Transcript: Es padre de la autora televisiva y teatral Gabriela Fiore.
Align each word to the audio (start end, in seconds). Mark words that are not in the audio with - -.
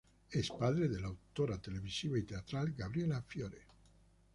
Es 0.31 0.49
padre 0.49 0.87
de 0.87 0.99
la 0.99 1.09
autora 1.09 1.59
televisiva 1.61 2.17
y 2.17 2.23
teatral 2.23 2.73
Gabriela 2.75 3.21
Fiore. 3.21 3.67